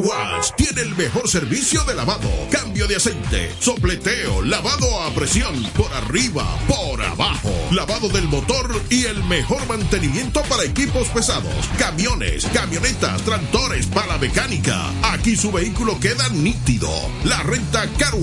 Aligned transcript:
tiene 0.58 0.81
el 0.81 0.95
mejor 0.95 1.30
servicio 1.30 1.81
de 1.86 1.95
lavado, 1.95 2.30
cambio 2.52 2.88
de 2.88 2.97
aceite, 2.97 3.53
sopleteo, 3.59 4.42
lavado 4.42 5.02
a 5.03 5.14
presión, 5.14 5.64
por 5.78 5.92
arriba, 5.94 6.45
por 6.67 7.02
abajo, 7.02 7.53
lavado 7.72 8.09
del 8.09 8.28
motor 8.28 8.70
y 8.89 9.06
el 9.06 9.23
mejor 9.23 9.66
mantenimiento 9.67 10.42
para 10.44 10.64
equipos 10.64 11.08
pesados, 11.08 11.53
camiones, 11.80 12.45
camionetas, 12.53 13.22
tractores, 13.22 13.88
para 13.88 14.17
mecánica. 14.17 14.92
Aquí 15.03 15.38
su 15.38 15.53
vehículo 15.53 15.97
queda 16.02 16.28
nítido. 16.30 16.90
La 17.23 17.42
renta 17.44 17.88
Car 17.97 18.16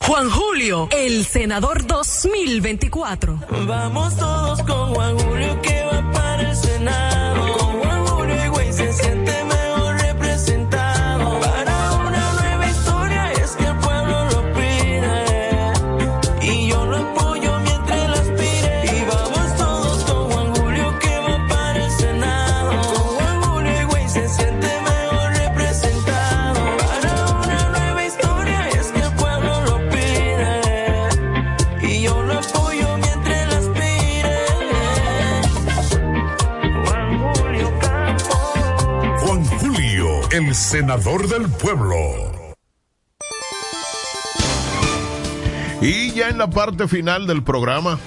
Juan 0.00 0.28
Julio, 0.28 0.90
el 0.92 1.24
senador 1.24 1.86
2024. 1.86 3.40
Vamos 3.66 4.14
todos 4.18 4.62
con 4.64 4.94
Juan 4.94 5.18
Julio 5.18 5.62
que 5.62 5.82
va 5.84 6.12
para 6.12 6.50
el 6.50 6.56
Senado. 6.56 7.29
Senador 40.70 41.26
del 41.26 41.48
pueblo. 41.48 41.96
Y 45.80 46.12
ya 46.12 46.28
en 46.28 46.38
la 46.38 46.48
parte 46.48 46.86
final 46.86 47.26
del 47.26 47.42
programa, 47.42 47.98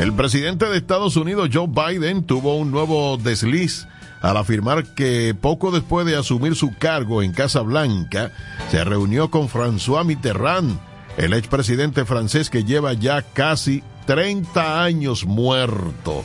el 0.00 0.12
presidente 0.12 0.66
de 0.66 0.76
Estados 0.76 1.16
Unidos, 1.16 1.50
Joe 1.52 1.68
Biden, 1.68 2.24
tuvo 2.24 2.56
un 2.56 2.72
nuevo 2.72 3.16
desliz 3.16 3.86
al 4.22 4.36
afirmar 4.38 4.82
que 4.96 5.36
poco 5.40 5.70
después 5.70 6.04
de 6.04 6.16
asumir 6.16 6.56
su 6.56 6.76
cargo 6.76 7.22
en 7.22 7.30
Casa 7.30 7.60
Blanca, 7.60 8.32
se 8.72 8.82
reunió 8.82 9.30
con 9.30 9.48
François 9.48 10.04
Mitterrand, 10.04 10.76
el 11.16 11.32
expresidente 11.32 12.04
francés 12.04 12.50
que 12.50 12.64
lleva 12.64 12.94
ya 12.94 13.22
casi 13.22 13.84
30 14.06 14.82
años 14.82 15.24
muerto. 15.26 16.24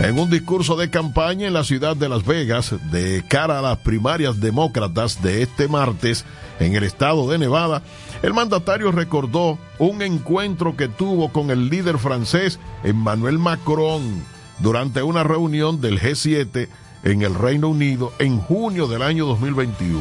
En 0.00 0.18
un 0.18 0.30
discurso 0.30 0.76
de 0.76 0.90
campaña 0.90 1.46
en 1.46 1.54
la 1.54 1.64
ciudad 1.64 1.96
de 1.96 2.08
Las 2.08 2.24
Vegas, 2.24 2.74
de 2.90 3.24
cara 3.26 3.58
a 3.58 3.62
las 3.62 3.78
primarias 3.78 4.40
demócratas 4.40 5.22
de 5.22 5.42
este 5.42 5.68
martes 5.68 6.24
en 6.60 6.76
el 6.76 6.84
estado 6.84 7.28
de 7.28 7.38
Nevada, 7.38 7.82
el 8.22 8.34
mandatario 8.34 8.92
recordó 8.92 9.58
un 9.78 10.02
encuentro 10.02 10.76
que 10.76 10.88
tuvo 10.88 11.32
con 11.32 11.50
el 11.50 11.70
líder 11.70 11.98
francés 11.98 12.60
Emmanuel 12.84 13.38
Macron 13.38 14.22
durante 14.58 15.02
una 15.02 15.24
reunión 15.24 15.80
del 15.80 15.98
G7 15.98 16.68
en 17.02 17.22
el 17.22 17.34
Reino 17.34 17.68
Unido 17.68 18.12
en 18.18 18.38
junio 18.38 18.86
del 18.88 19.02
año 19.02 19.26
2021. 19.26 20.00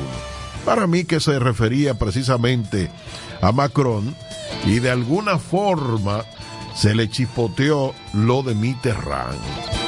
Para 0.65 0.87
mí 0.87 1.05
que 1.05 1.19
se 1.19 1.39
refería 1.39 1.93
precisamente 1.93 2.91
a 3.41 3.51
Macron 3.51 4.13
y 4.65 4.79
de 4.79 4.91
alguna 4.91 5.37
forma 5.39 6.25
se 6.75 6.93
le 6.95 7.09
chispoteó 7.09 7.93
lo 8.13 8.43
de 8.43 8.55
Mitterrand. 8.55 9.84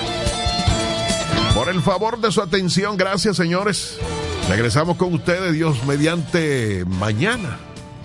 El 1.68 1.82
favor 1.82 2.22
de 2.22 2.32
su 2.32 2.42
atención, 2.42 2.96
gracias 2.96 3.36
señores. 3.36 3.98
Regresamos 4.48 4.96
con 4.96 5.14
ustedes, 5.14 5.54
Dios, 5.54 5.84
mediante 5.86 6.86
mañana. 6.86 7.58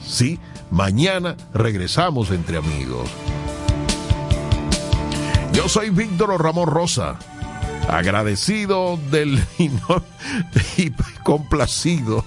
Sí, 0.04 0.40
mañana 0.72 1.36
regresamos 1.54 2.32
entre 2.32 2.56
amigos. 2.56 3.08
Yo 5.52 5.68
soy 5.68 5.90
Víctor 5.90 6.42
Ramón 6.42 6.66
Rosa, 6.66 7.16
agradecido 7.88 8.98
del 9.12 9.40
y 10.76 10.90
complacido 11.22 12.24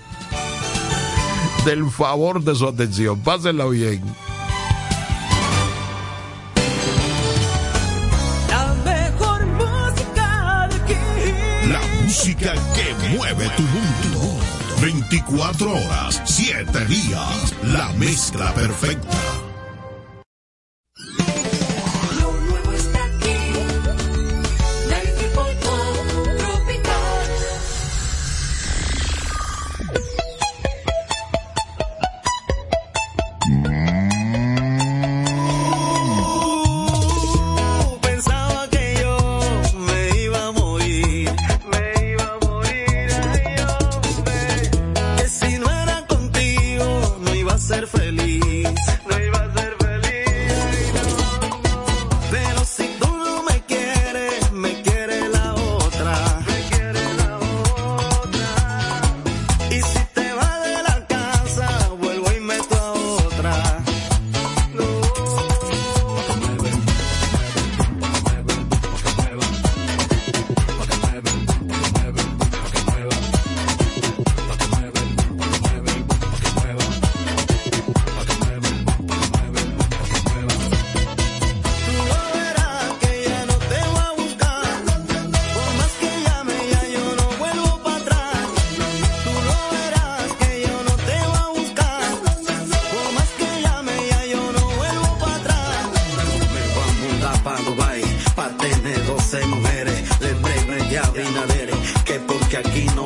del 1.66 1.90
favor 1.92 2.44
de 2.44 2.56
su 2.56 2.66
atención. 2.66 3.20
Pásenla 3.20 3.66
bien. 3.66 4.04
Música 12.26 12.54
que 12.74 13.16
mueve 13.16 13.48
tu 13.56 13.62
mundo. 13.62 14.40
24 14.82 15.72
horas, 15.72 16.24
7 16.26 16.86
días, 16.86 17.54
la 17.62 17.90
mezcla 18.00 18.52
perfecta. 18.56 19.45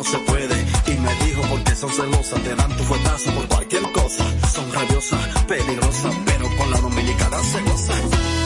se 0.09 0.17
puede. 0.19 0.65
Y 0.87 0.97
me 0.99 1.13
dijo 1.25 1.41
porque 1.49 1.75
son 1.75 1.91
celosas, 1.91 2.41
te 2.41 2.55
dan 2.55 2.75
tu 2.77 2.83
fuetazo 2.83 3.31
por 3.31 3.47
cualquier 3.47 3.83
cosa. 3.91 4.25
Son 4.53 4.71
rabiosas, 4.73 5.43
peligrosas, 5.47 6.15
pero 6.25 6.47
con 6.57 6.71
la 6.71 6.79
dominicana 6.81 7.37
se 7.43 7.61
gozan. 7.61 8.38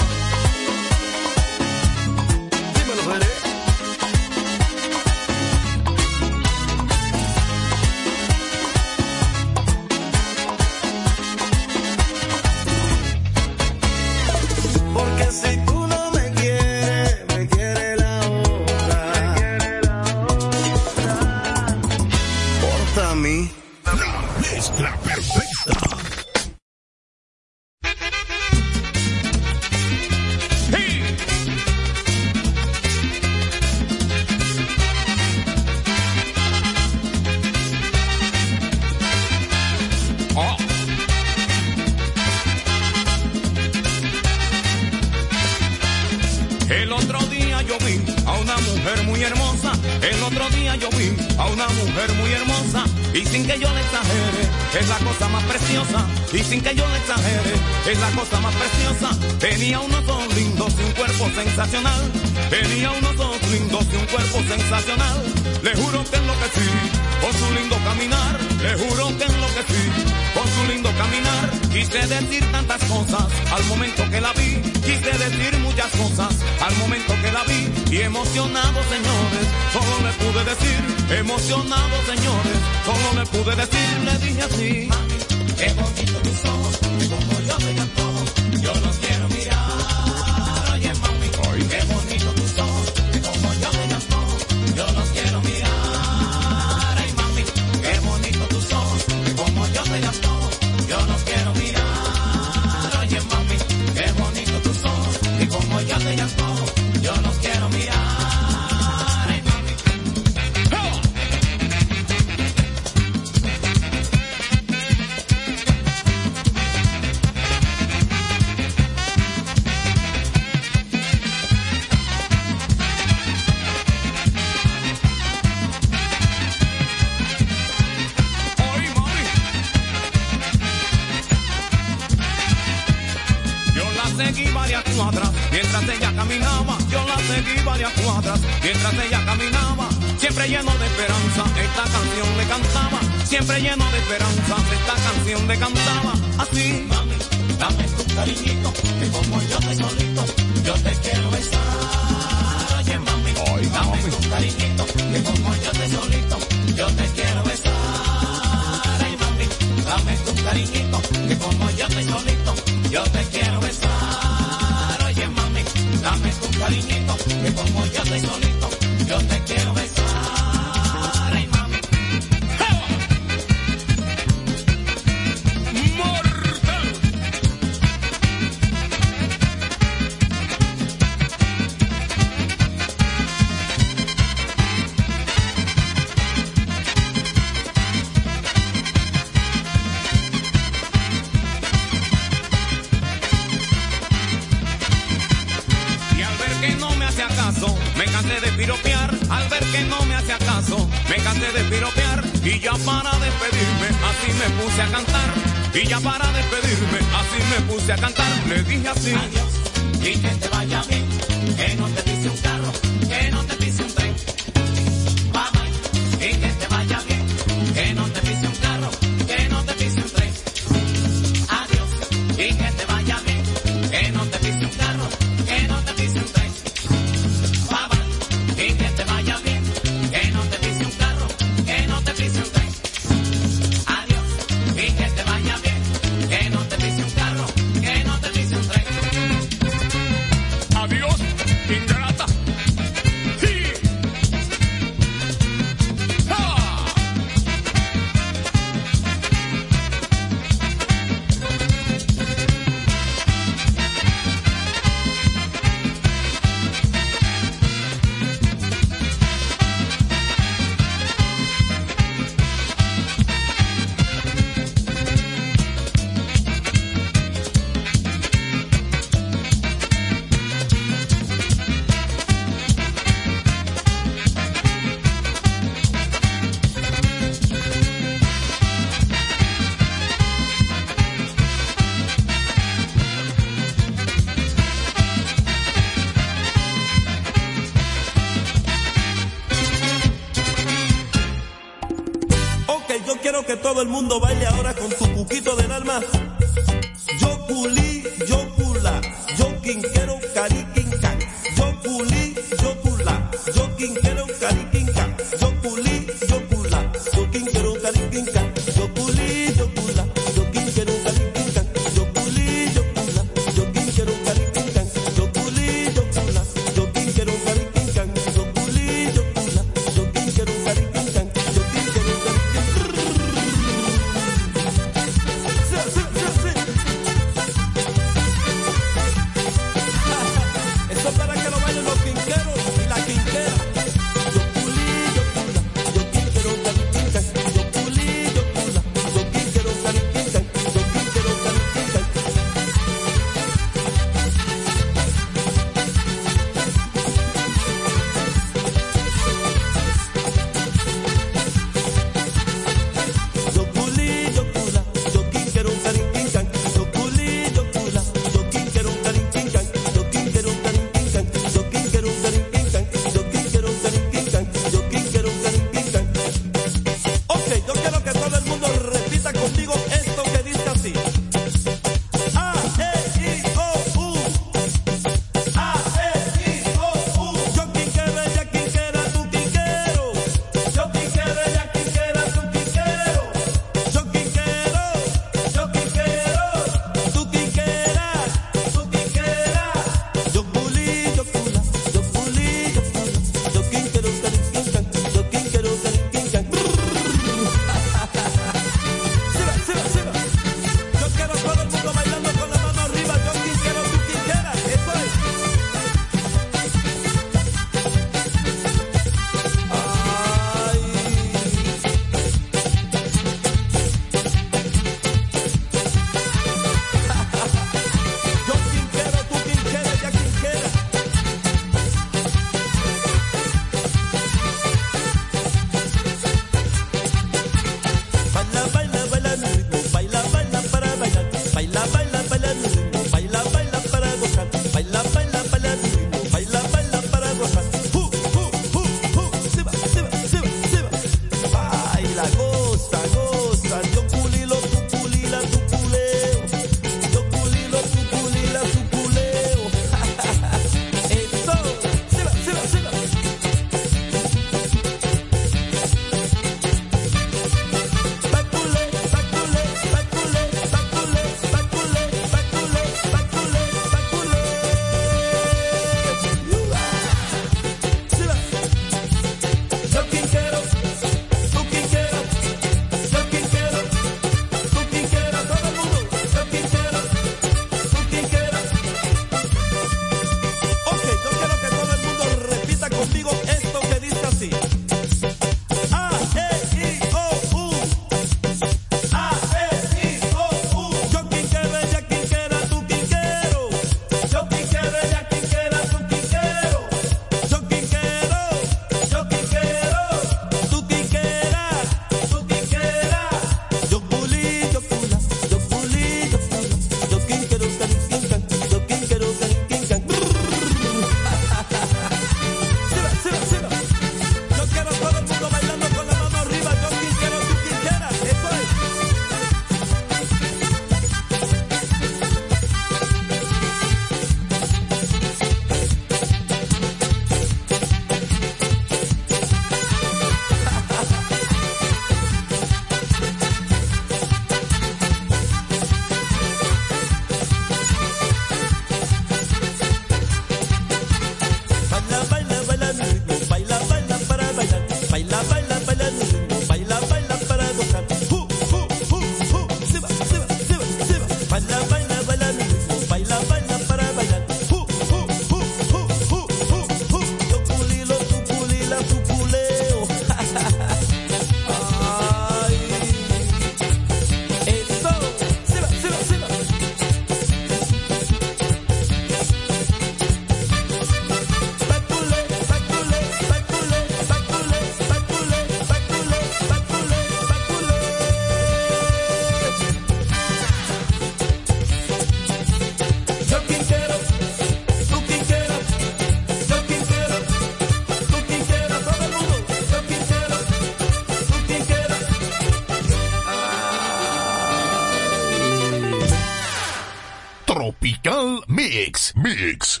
Mix, 599.10 599.34
Mix, 599.34 600.00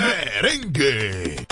Merengue. 0.00 1.43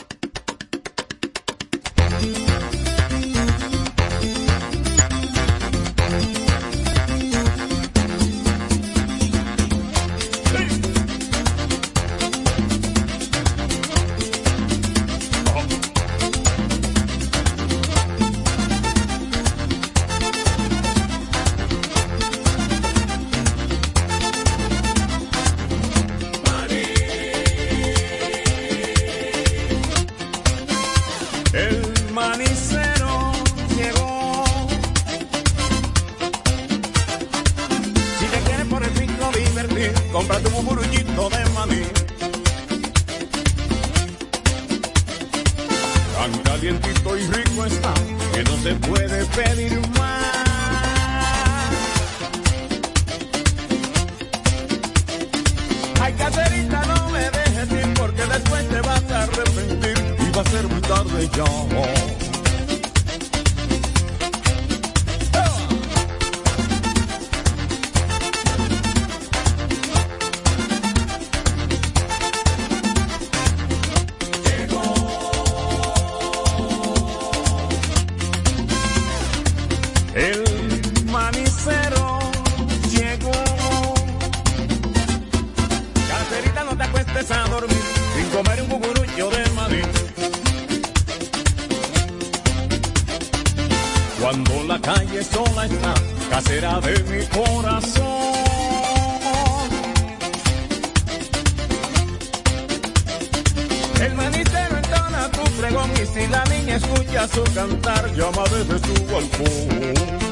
si 106.13 106.27
la 106.29 106.45
niña 106.45 106.77
escucha 106.77 107.27
su 107.29 107.43
cantar, 107.55 108.13
llama 108.15 108.45
desde 108.51 108.79
su 108.79 109.07
balcón. 109.07 110.32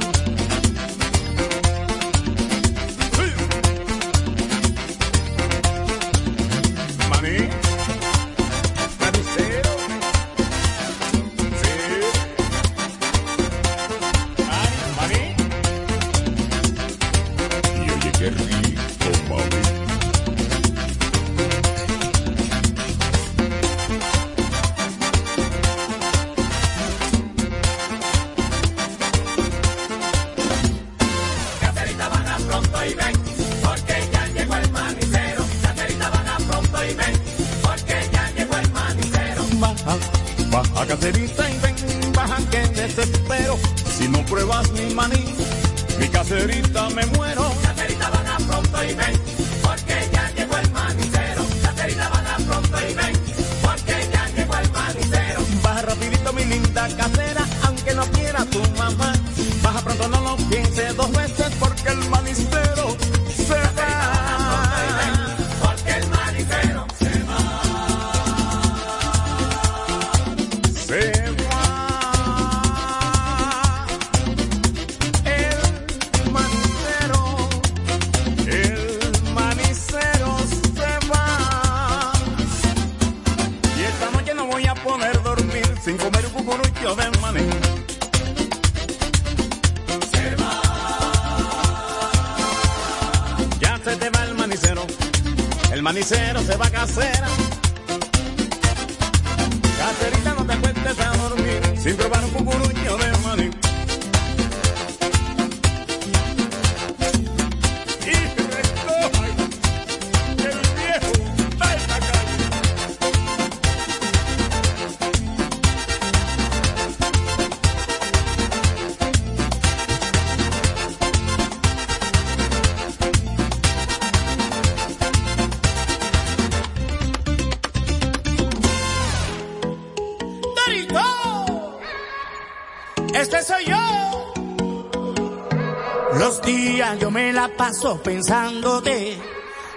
Paso 137.60 138.02
pensándote, 138.02 139.20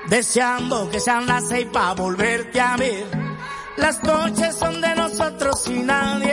deseando 0.08 0.90
que 0.90 1.02
sean 1.02 1.28
las 1.28 1.50
seis 1.50 1.68
para 1.70 1.94
volverte 1.96 2.62
a 2.62 2.78
ver. 2.78 3.06
Las 3.76 4.02
noches 4.04 4.56
son 4.56 4.80
de 4.80 4.96
nosotros 4.96 5.68
y 5.68 5.80
nadie 5.80 6.33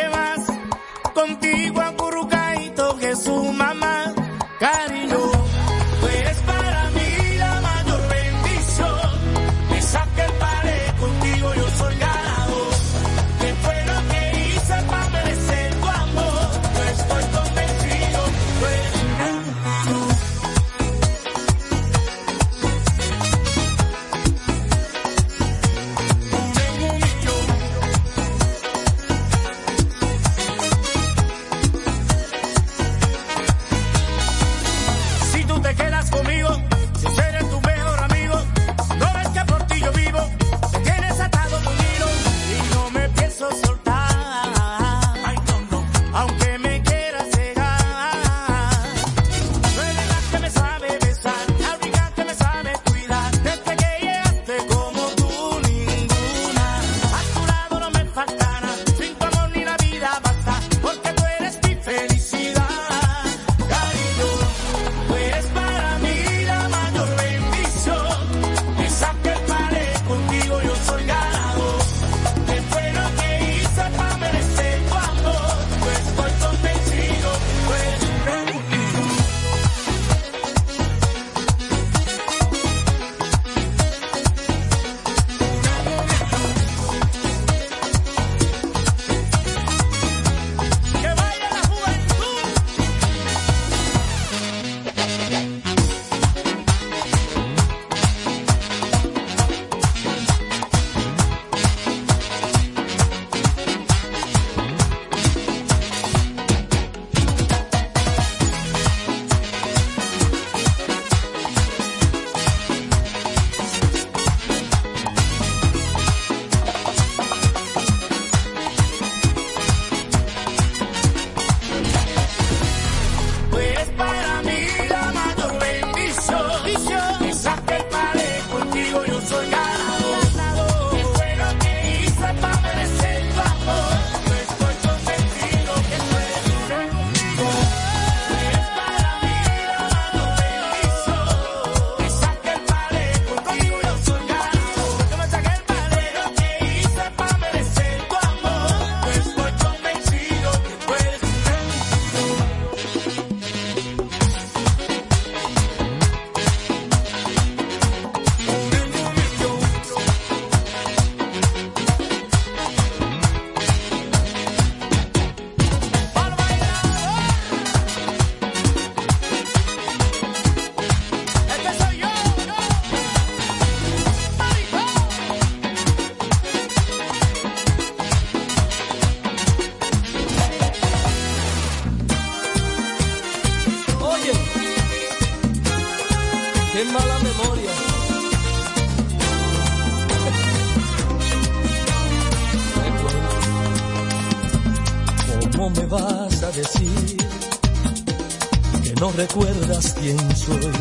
recuerdas 199.21 199.95
quién 200.01 200.19
soy? 200.35 200.73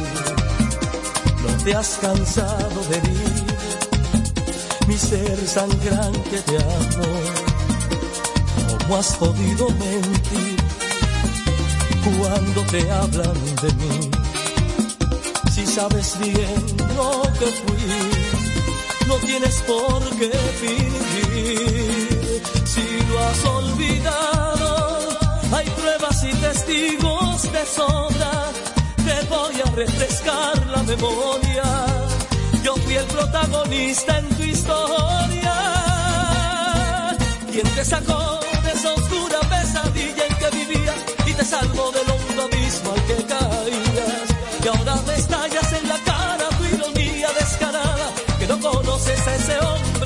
No 1.43 1.63
te 1.63 1.75
has 1.75 1.97
cansado 2.01 2.79
de 2.89 2.97
herir 2.97 3.45
mi 4.87 4.97
ser 4.97 5.37
sangrante 5.45 6.41
de 6.47 6.57
amor. 6.57 7.33
¿Cómo 8.79 8.97
has 8.97 9.15
podido 9.17 9.69
mentir? 9.71 10.59
cuando 12.17 12.61
te 12.71 12.81
hablan 12.91 13.39
de 13.61 13.69
mí. 13.81 14.09
Si 15.51 15.65
sabes 15.65 16.17
bien 16.19 16.63
lo 16.95 17.21
que 17.39 17.47
fui, 17.61 17.87
no 19.07 19.15
tienes 19.15 19.55
por 19.67 20.01
qué 20.17 20.31
fingir. 20.61 22.41
Si 22.65 22.85
lo 23.09 23.19
has 23.19 23.45
olvidado, 23.45 25.08
hay 25.51 25.69
pruebas 25.69 26.23
y 26.23 26.31
testigos 26.35 27.51
de 27.51 27.65
sobra. 27.65 28.31
Te 28.97 29.27
voy 29.27 29.61
a 29.61 29.71
refrescar 29.71 30.67
la 30.67 30.83
memoria. 30.83 31.63
Yo 32.63 32.75
fui 32.75 32.95
el 32.95 33.05
protagonista 33.05 34.19
en 34.19 34.29
tu 34.29 34.43
historia. 34.43 35.55
Quien 37.51 37.67
te 37.75 37.85
sacó 37.85 38.39
de 38.63 38.71
esa 38.71 38.93
oscura 38.93 39.39
pesadilla 39.49 40.25
en 40.27 40.35
que 40.35 40.49
vivía 40.57 40.93
y 41.25 41.33
te 41.33 41.45
salvó 41.45 41.91
del 41.91 42.09
hondo 42.09 42.43
abismo 42.43 42.91
al 42.91 43.03
que 43.05 43.15
caías. 43.25 44.27
Y 44.63 44.67
ahora 44.67 44.95
me 45.07 45.15
estallas 45.15 45.73
en 45.73 45.87
la 45.87 45.97
cara 45.99 46.49
tu 46.57 46.65
ironía 46.65 47.29
descarada, 47.39 48.11
que 48.37 48.47
no 48.47 48.59
conoces 48.59 49.27
a 49.27 49.35
ese 49.35 49.57
hombre 49.59 49.98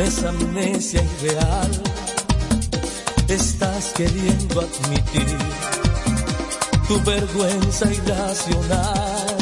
no 0.00 0.06
es 0.06 0.24
amnesia 0.24 1.02
irreal. 1.02 1.70
Estás 3.28 3.92
queriendo 3.96 4.60
admitir 4.60 5.38
tu 6.88 7.00
vergüenza 7.02 7.92
irracional 7.92 9.36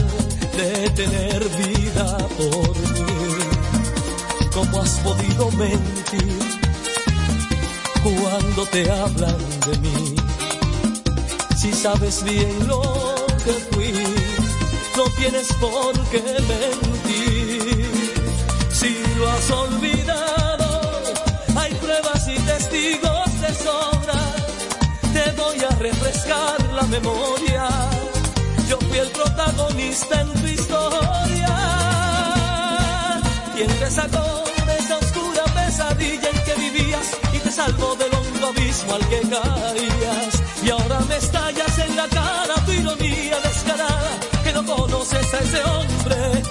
de 0.57 0.91
tener 0.91 1.49
vida 1.49 2.19
por 2.37 2.77
mí. 2.93 3.07
¿Cómo 4.53 4.81
has 4.81 4.99
podido 4.99 5.51
mentir 5.53 6.39
cuando 8.03 8.67
te 8.67 8.91
hablan 8.91 9.39
de 9.67 9.79
mí? 9.79 10.17
Si 11.57 11.73
sabes 11.73 12.25
bien 12.25 12.67
lo 12.67 12.83
que 13.45 13.53
fui, 13.71 13.93
no 14.97 15.05
tienes 15.19 15.49
por 15.61 15.95
qué 16.11 16.23
mentir. 16.53 17.91
Si 18.73 18.97
lo 19.17 19.29
has 19.31 19.51
olvidado 19.51 20.48
te 25.13 25.31
voy 25.33 25.59
a 25.65 25.75
refrescar 25.77 26.73
la 26.75 26.83
memoria. 26.83 27.69
Yo 28.69 28.79
fui 28.79 28.99
el 28.99 29.09
protagonista 29.09 30.21
en 30.21 30.33
tu 30.35 30.47
historia. 30.47 31.57
Quien 33.57 33.69
te 33.69 33.91
sacó 33.91 34.45
de 34.67 34.79
esa 34.79 34.99
oscura 34.99 35.45
pesadilla 35.55 36.29
en 36.31 36.45
que 36.45 36.55
vivías 36.57 37.09
y 37.33 37.39
te 37.39 37.51
salvó 37.51 37.97
del 37.97 38.13
hondo 38.15 38.49
abismo 38.49 38.95
al 38.95 39.09
que 39.09 39.21
caías. 39.21 40.43
Y 40.63 40.71
ahora 40.71 41.01
me 41.09 41.17
estallas 41.17 41.79
en 41.79 41.97
la 41.97 42.09
cara 42.09 42.55
tu 42.67 42.73
ironía 42.73 43.41
descarada 43.43 44.11
que 44.45 44.53
no 44.53 44.65
conoces 44.67 45.35
a 45.35 45.39
ese 45.39 45.63
hombre 45.65 46.48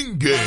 Ringu. 0.00 0.39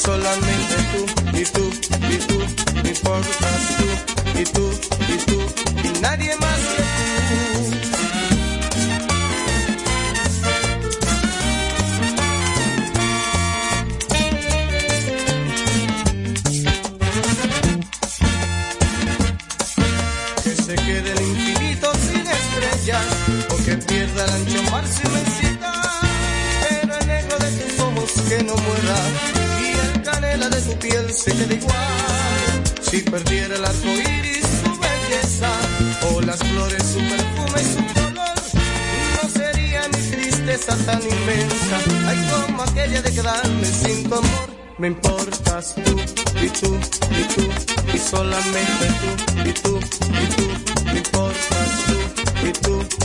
solamente 0.00 0.76
tú, 0.92 1.38
y 1.38 1.44
tú, 1.44 1.70
y 2.10 2.16
tú, 2.16 2.38
me 2.82 2.88
importas 2.88 3.76
tú, 3.78 4.40
y 4.40 4.44
tú, 4.44 4.70
y 5.08 5.16
tú, 5.26 5.88
y 5.88 6.00
nadie 6.00 6.34
más. 6.36 6.79
se 31.14 31.32
queda 31.32 31.54
igual. 31.54 32.62
Si 32.82 33.00
perdiera 33.00 33.56
el 33.56 33.64
arco 33.64 33.88
iris, 33.88 34.46
su 34.62 34.70
belleza, 34.78 35.50
o 36.12 36.20
las 36.20 36.38
flores, 36.38 36.82
su 36.82 36.98
perfume, 36.98 37.60
y 37.60 37.64
su 37.64 37.82
color, 37.94 38.34
no 39.22 39.28
sería 39.28 39.88
mi 39.88 40.10
tristeza 40.10 40.76
tan 40.86 41.02
inmensa. 41.02 41.78
Ay, 42.06 42.18
como 42.30 42.62
aquella 42.62 43.02
de 43.02 43.12
quedarme 43.12 43.64
sin 43.64 44.08
tu 44.08 44.14
amor. 44.14 44.60
Me 44.78 44.86
importas 44.88 45.74
tú, 45.74 45.96
y 46.42 46.48
tú, 46.48 46.78
y 47.10 47.24
tú, 47.34 47.48
y 47.94 47.98
solamente 47.98 48.86
tú, 49.00 49.48
y 49.48 49.52
tú, 49.52 49.78
y 49.78 50.26
tú. 50.34 50.84
Me 50.84 50.98
importas 50.98 51.70
tú, 51.86 52.48
y 52.48 52.52
tú. 52.52 52.99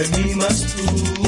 de 0.00 0.22
mí 0.22 0.34
más 0.34 0.74
tú. 0.74 1.19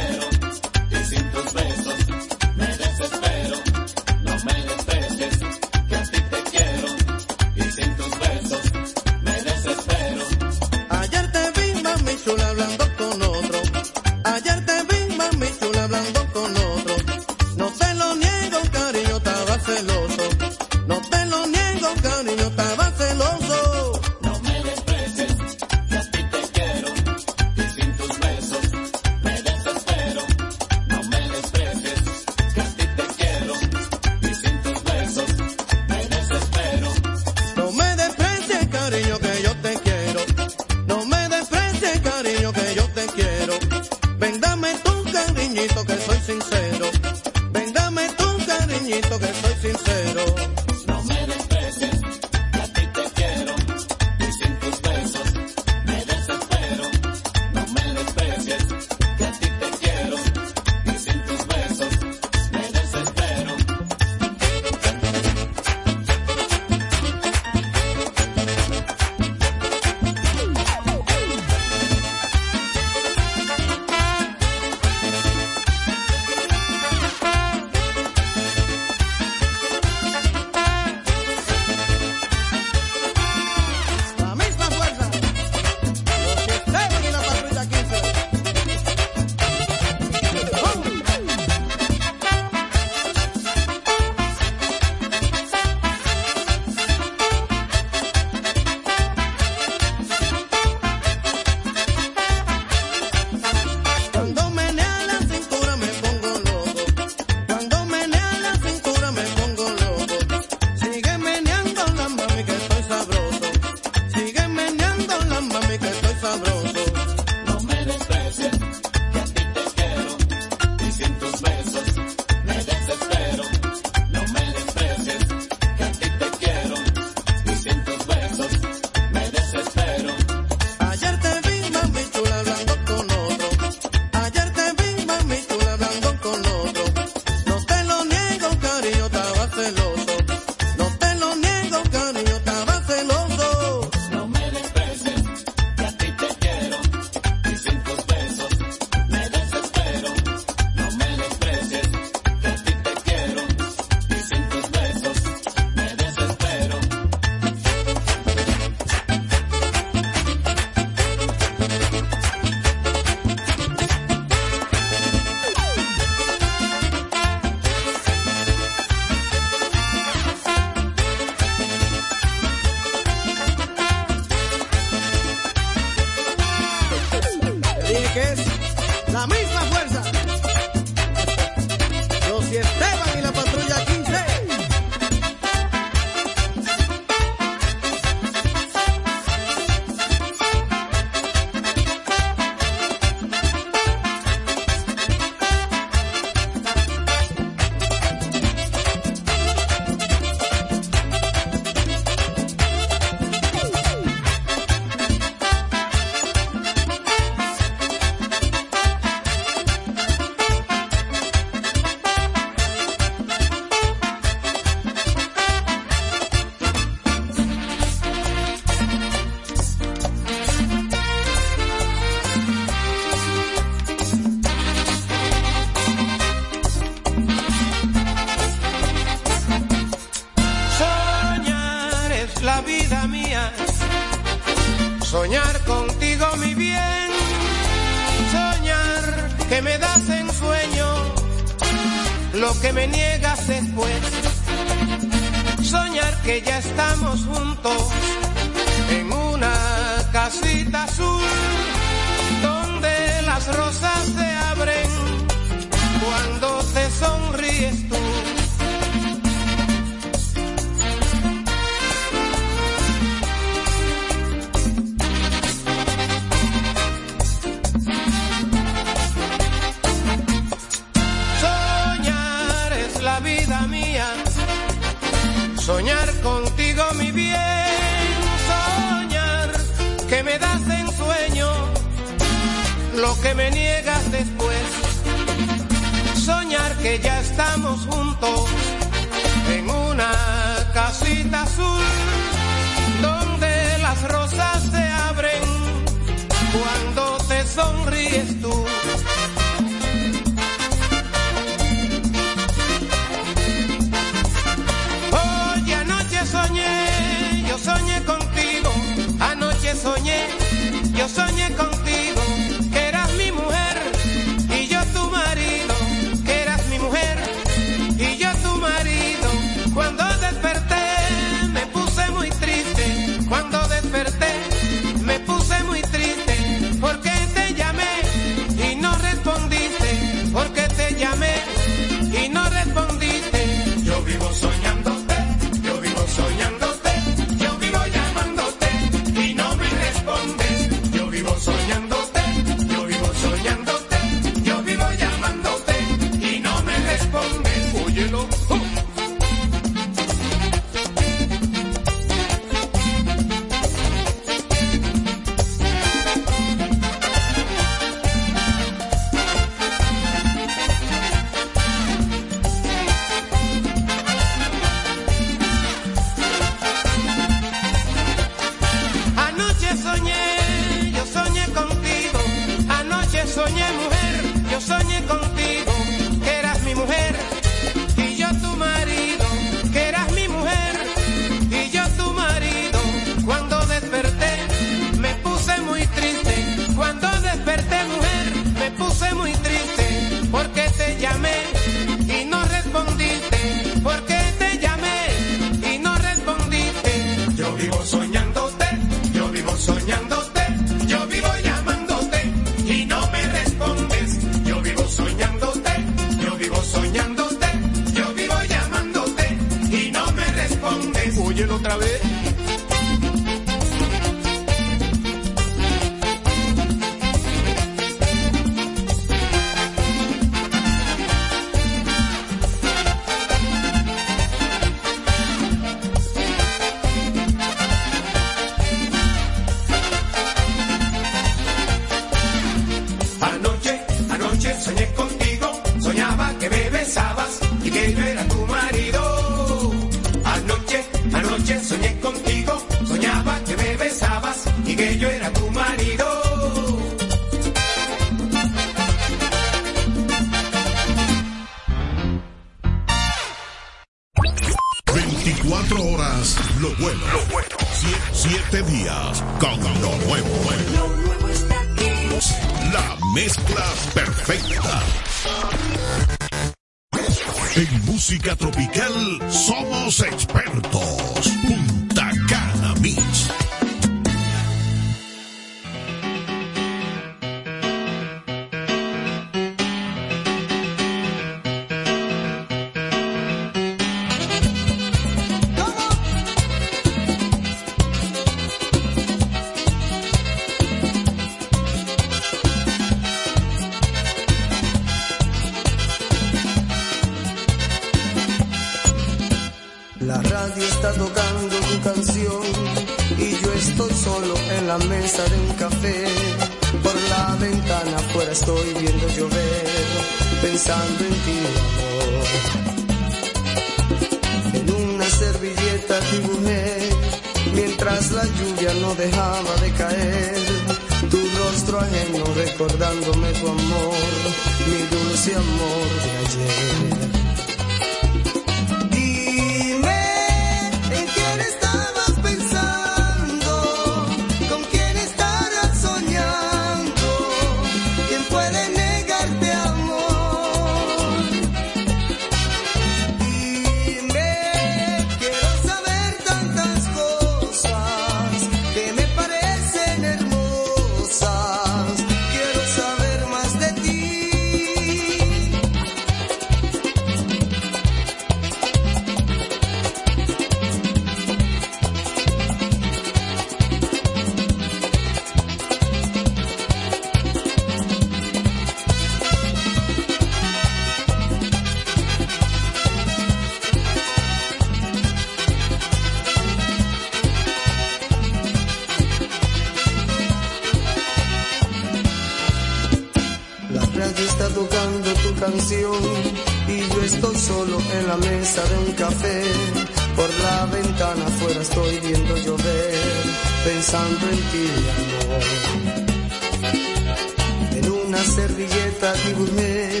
En 597.72 597.90
una 597.90 598.16
servilleta 598.24 599.12
dibujé, 599.26 600.00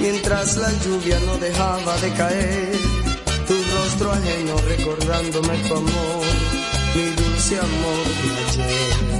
mientras 0.00 0.56
la 0.56 0.72
lluvia 0.82 1.20
no 1.26 1.36
dejaba 1.36 1.98
de 1.98 2.10
caer, 2.14 2.72
tu 3.46 3.54
rostro 3.76 4.12
ajeno 4.12 4.56
recordándome 4.66 5.58
tu 5.68 5.74
amor, 5.74 6.24
mi 6.94 7.10
dulce 7.22 7.58
amor 7.58 8.06
de 8.22 8.62
ayer. 8.62 9.17